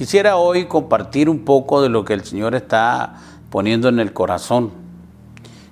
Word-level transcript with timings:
Quisiera 0.00 0.38
hoy 0.38 0.64
compartir 0.64 1.28
un 1.28 1.40
poco 1.44 1.82
de 1.82 1.90
lo 1.90 2.06
que 2.06 2.14
el 2.14 2.24
Señor 2.24 2.54
está 2.54 3.16
poniendo 3.50 3.90
en 3.90 4.00
el 4.00 4.14
corazón. 4.14 4.70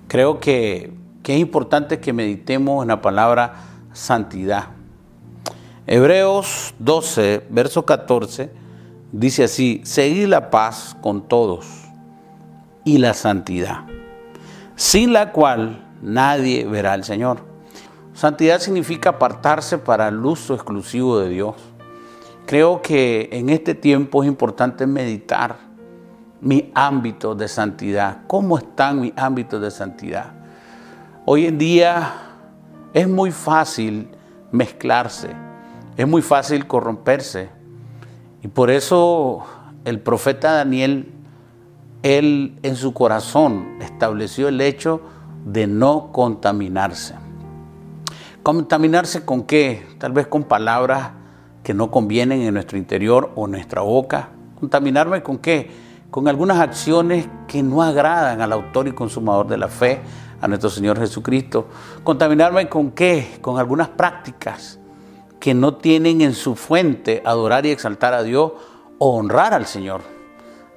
Creo 0.07 0.39
que, 0.39 0.93
es 1.25 1.39
importante 1.39 1.99
que 1.99 2.13
meditemos 2.13 2.83
en 2.83 2.89
la 2.89 3.01
palabra 3.01 3.55
santidad. 3.95 4.67
Hebreos 5.87 6.75
12, 6.79 7.47
verso 7.49 7.87
14, 7.87 8.53
dice 9.13 9.45
así, 9.45 9.81
seguid 9.85 10.27
la 10.27 10.51
paz 10.51 10.95
con 11.01 11.27
todos 11.27 11.65
y 12.85 12.99
la 12.99 13.15
santidad, 13.15 13.87
sin 14.77 15.15
la 15.15 15.33
cual 15.33 15.87
nadie 16.03 16.67
verá 16.67 16.93
al 16.93 17.05
Señor. 17.05 17.39
Santidad 18.13 18.61
significa 18.61 19.09
apartarse 19.09 19.79
para 19.79 20.09
el 20.09 20.23
uso 20.23 20.53
exclusivo 20.53 21.19
de 21.19 21.31
Dios. 21.31 21.55
Creo 22.49 22.81
que 22.81 23.29
en 23.31 23.51
este 23.51 23.75
tiempo 23.75 24.23
es 24.23 24.27
importante 24.27 24.87
meditar 24.87 25.59
mi 26.41 26.73
ámbito 26.75 27.35
de 27.35 27.47
santidad. 27.47 28.23
¿Cómo 28.27 28.57
están 28.57 29.03
mis 29.03 29.13
ámbitos 29.17 29.61
de 29.61 29.71
santidad? 29.71 30.33
Hoy 31.27 31.45
en 31.45 31.59
día 31.59 32.11
es 32.95 33.07
muy 33.07 33.33
fácil 33.33 34.09
mezclarse, 34.51 35.29
es 35.99 36.09
muy 36.09 36.23
fácil 36.23 36.67
corromperse. 36.67 37.51
Y 38.43 38.49
por 38.49 38.71
eso 38.71 39.45
el 39.85 40.01
profeta 40.01 40.53
Daniel, 40.53 41.13
él 42.03 42.59
en 42.63 42.77
su 42.77 42.95
corazón 42.95 43.77
estableció 43.83 44.49
el 44.49 44.63
hecho 44.63 45.03
de 45.45 45.67
no 45.67 46.13
contaminarse. 46.13 47.15
¿Contaminarse 48.43 49.27
con 49.27 49.43
qué? 49.43 49.87
Tal 49.99 50.13
vez 50.13 50.29
con 50.29 50.45
palabras 50.45 51.18
que 51.63 51.75
no 51.75 51.91
convienen 51.91 52.43
en 52.43 52.55
nuestro 52.55 52.79
interior 52.79 53.33
o 53.35 53.47
nuestra 53.47 53.83
boca. 53.83 54.31
¿Contaminarme 54.59 55.23
con 55.23 55.39
qué? 55.39 55.71
Con 56.11 56.29
algunas 56.29 56.59
acciones 56.59 57.29
que 57.47 57.63
no 57.63 57.83
agradan 57.83 58.41
al 58.41 58.53
autor 58.53 58.89
y 58.89 58.93
consumador 58.93 59.47
de 59.49 59.59
la 59.59 59.69
fe, 59.69 60.01
a 60.41 60.49
nuestro 60.49 60.71
Señor 60.71 60.99
Jesucristo. 60.99 61.67
¿Contaminarme 62.05 62.69
con 62.69 62.93
qué? 62.93 63.39
Con 63.41 63.59
algunas 63.59 63.89
prácticas 63.89 64.79
que 65.41 65.55
no 65.55 65.77
tienen 65.77 66.21
en 66.21 66.35
su 66.35 66.57
fuente 66.57 67.23
adorar 67.25 67.67
y 67.67 67.71
exaltar 67.71 68.15
a 68.15 68.23
Dios 68.23 68.53
o 68.99 69.17
honrar 69.17 69.55
al 69.55 69.67
Señor. 69.67 70.03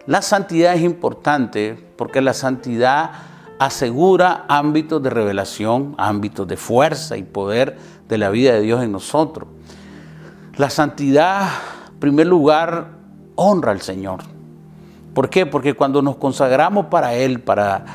La 0.08 0.22
santidad 0.22 0.76
es 0.76 0.82
importante 0.82 1.78
porque 1.96 2.22
la 2.22 2.34
santidad 2.34 3.12
asegura 3.60 4.46
ámbitos 4.48 5.02
de 5.04 5.12
revelación, 5.12 5.96
ámbitos 5.98 6.48
de 6.48 6.58
fuerza 6.58 7.18
y 7.18 7.24
poder 7.24 7.78
de 8.08 8.18
la 8.18 8.30
vida 8.30 8.54
de 8.54 8.62
Dios 8.62 8.84
en 8.84 8.92
nosotros. 8.92 9.48
La 10.58 10.70
santidad, 10.70 11.50
en 11.94 12.00
primer 12.00 12.28
lugar, 12.28 12.90
honra 13.36 13.72
al 13.72 13.82
Señor. 13.82 14.20
¿Por 15.14 15.30
qué? 15.30 15.46
Porque 15.46 15.74
cuando 15.74 16.02
nos 16.02 16.18
consagramos 16.18 16.88
para 16.88 17.14
Él, 17.14 17.42
para 17.42 17.86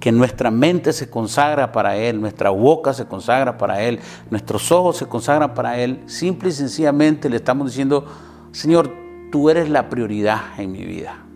que 0.00 0.12
nuestra 0.12 0.50
mente 0.50 0.92
se 0.92 1.10
consagra 1.10 1.72
para 1.72 1.96
Él, 1.96 2.20
nuestra 2.20 2.50
boca 2.50 2.92
se 2.92 3.06
consagra 3.06 3.58
para 3.58 3.82
Él, 3.82 4.00
nuestros 4.30 4.70
ojos 4.72 4.96
se 4.96 5.06
consagran 5.06 5.54
para 5.54 5.78
Él, 5.78 6.02
simple 6.06 6.50
y 6.50 6.52
sencillamente 6.52 7.28
le 7.28 7.36
estamos 7.36 7.68
diciendo, 7.68 8.04
Señor, 8.52 8.92
tú 9.30 9.50
eres 9.50 9.68
la 9.68 9.88
prioridad 9.88 10.40
en 10.58 10.72
mi 10.72 10.84
vida 10.84 11.26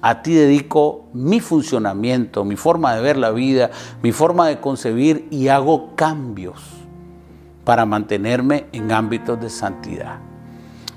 a 0.00 0.22
ti 0.22 0.32
dedico 0.32 1.06
mi 1.12 1.40
funcionamiento, 1.40 2.44
mi 2.44 2.56
forma 2.56 2.94
de 2.94 3.02
ver 3.02 3.16
la 3.16 3.30
vida, 3.30 3.70
mi 4.02 4.12
forma 4.12 4.46
de 4.46 4.60
concebir 4.60 5.26
y 5.30 5.48
hago 5.48 5.96
cambios 5.96 6.62
para 7.68 7.84
mantenerme 7.84 8.64
en 8.72 8.90
ámbitos 8.90 9.38
de 9.38 9.50
santidad. 9.50 10.20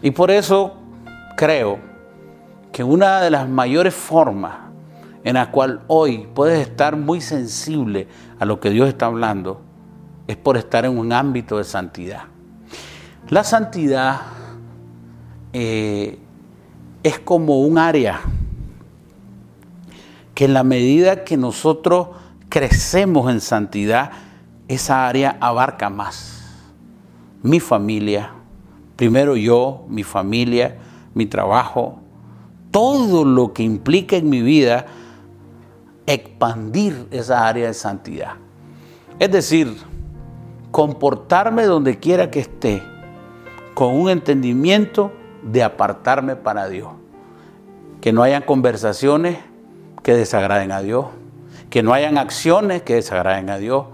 Y 0.02 0.12
por 0.12 0.32
eso 0.32 0.74
creo 1.36 1.80
que 2.72 2.82
una 2.82 3.20
de 3.20 3.30
las 3.30 3.50
mayores 3.50 3.94
formas 3.94 4.54
en 5.26 5.34
la 5.34 5.52
cual 5.52 5.82
hoy 5.88 6.30
puedes 6.34 6.66
estar 6.66 6.96
muy 6.96 7.20
sensible 7.20 8.08
a 8.40 8.46
lo 8.46 8.62
que 8.62 8.70
Dios 8.70 8.88
está 8.88 9.08
hablando 9.08 9.60
es 10.28 10.38
por 10.38 10.56
estar 10.56 10.86
en 10.86 10.98
un 10.98 11.12
ámbito 11.12 11.58
de 11.58 11.66
santidad. 11.66 12.22
La 13.28 13.44
santidad 13.44 14.22
eh, 15.52 16.20
es 17.04 17.20
como 17.20 17.60
un 17.60 17.80
área 17.80 18.22
que 20.34 20.46
en 20.46 20.54
la 20.54 20.64
medida 20.64 21.26
que 21.26 21.36
nosotros 21.36 22.08
crecemos 22.48 23.30
en 23.30 23.42
santidad, 23.42 24.12
esa 24.70 25.10
área 25.10 25.36
abarca 25.42 25.90
más. 25.90 26.41
Mi 27.44 27.60
familia, 27.60 28.32
primero 28.96 29.36
yo, 29.36 29.86
mi 29.88 30.04
familia, 30.04 30.78
mi 31.14 31.26
trabajo, 31.26 32.00
todo 32.72 33.26
lo 33.26 33.54
que 33.54 33.64
implica 33.64 34.16
en 34.16 34.30
mi 34.30 34.42
vida 34.42 34.86
expandir 36.06 37.08
esa 37.12 37.48
área 37.48 37.68
de 37.68 37.74
santidad. 37.74 38.34
Es 39.20 39.32
decir, 39.32 39.76
comportarme 40.72 41.64
donde 41.64 42.00
quiera 42.00 42.32
que 42.32 42.40
esté 42.40 42.82
con 43.74 43.94
un 43.94 44.10
entendimiento 44.10 45.12
de 45.44 45.64
apartarme 45.64 46.36
para 46.36 46.70
Dios. 46.70 46.90
Que 48.00 48.14
no 48.14 48.24
hayan 48.24 48.44
conversaciones 48.44 49.38
que 50.02 50.14
desagraden 50.14 50.72
a 50.72 50.82
Dios, 50.82 51.08
que 51.70 51.84
no 51.84 51.94
hayan 51.94 52.18
acciones 52.18 52.82
que 52.82 52.96
desagraden 52.96 53.50
a 53.50 53.58
Dios, 53.58 53.86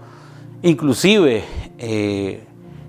inclusive 0.62 1.44
eh, 1.78 2.47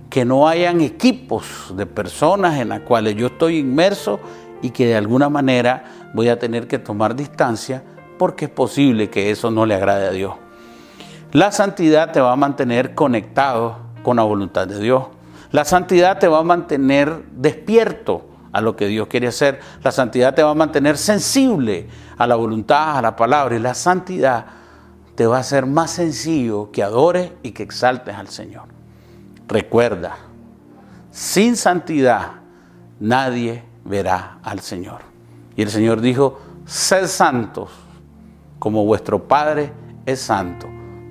que 0.09 0.25
no 0.25 0.47
hayan 0.47 0.81
equipos 0.81 1.73
de 1.75 1.85
personas 1.85 2.59
en 2.59 2.69
las 2.69 2.81
cuales 2.81 3.15
yo 3.15 3.27
estoy 3.27 3.59
inmerso 3.59 4.19
y 4.61 4.71
que 4.71 4.87
de 4.87 4.95
alguna 4.95 5.29
manera 5.29 6.09
voy 6.13 6.29
a 6.29 6.39
tener 6.39 6.67
que 6.67 6.79
tomar 6.79 7.15
distancia 7.15 7.83
porque 8.17 8.45
es 8.45 8.51
posible 8.51 9.09
que 9.09 9.31
eso 9.31 9.51
no 9.51 9.65
le 9.65 9.75
agrade 9.75 10.07
a 10.07 10.11
Dios. 10.11 10.33
La 11.31 11.51
santidad 11.51 12.11
te 12.11 12.19
va 12.19 12.31
a 12.31 12.35
mantener 12.35 12.95
conectado 12.95 13.77
con 14.01 14.17
la 14.17 14.23
voluntad 14.23 14.67
de 14.67 14.79
Dios. 14.79 15.05
La 15.51 15.63
santidad 15.63 16.17
te 16.17 16.27
va 16.27 16.39
a 16.39 16.43
mantener 16.43 17.23
despierto 17.31 18.25
a 18.51 18.61
lo 18.61 18.75
que 18.75 18.87
Dios 18.87 19.07
quiere 19.07 19.27
hacer. 19.27 19.59
La 19.83 19.91
santidad 19.91 20.33
te 20.33 20.41
va 20.41 20.51
a 20.51 20.55
mantener 20.55 20.97
sensible 20.97 21.87
a 22.17 22.25
la 22.25 22.35
voluntad, 22.35 22.97
a 22.97 23.01
la 23.01 23.15
palabra. 23.15 23.55
Y 23.55 23.59
la 23.59 23.75
santidad 23.75 24.45
te 25.13 25.27
va 25.27 25.37
a 25.37 25.41
hacer 25.41 25.67
más 25.67 25.91
sencillo 25.91 26.71
que 26.71 26.81
adores 26.81 27.31
y 27.43 27.51
que 27.51 27.63
exaltes 27.63 28.15
al 28.15 28.27
Señor. 28.27 28.78
Recuerda, 29.49 30.15
sin 31.09 31.55
santidad 31.55 32.33
nadie 32.99 33.63
verá 33.83 34.37
al 34.43 34.59
Señor. 34.59 35.01
Y 35.55 35.63
el 35.63 35.69
Señor 35.69 36.01
dijo, 36.01 36.39
sed 36.65 37.07
santos 37.07 37.71
como 38.59 38.85
vuestro 38.85 39.27
Padre 39.27 39.73
es 40.05 40.19
santo. 40.19 40.67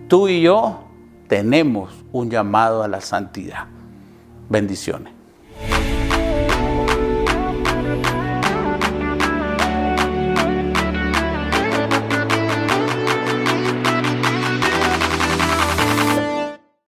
Tú 0.07 0.29
y 0.29 0.41
yo 0.43 0.85
tenemos 1.27 1.93
un 2.13 2.31
llamado 2.31 2.85
a 2.85 2.89
la 2.89 3.01
santidad. 3.01 3.67
Bendiciones. 4.49 5.18